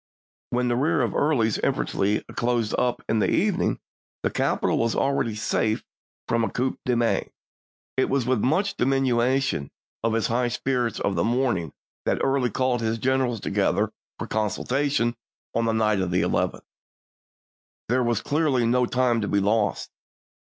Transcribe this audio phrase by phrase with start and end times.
[0.49, 3.79] When the rear of Early's infantry closed up in the evening,
[4.23, 5.83] the capital was already safe
[6.27, 7.29] from a coup de main.
[7.97, 9.69] It was with much diminution
[10.03, 11.71] of his high spirits of the morning
[12.07, 15.15] that Early called his generals to gether for consultation
[15.53, 16.63] on the night of the 11th.
[17.87, 19.91] There was clearly no time to be lost.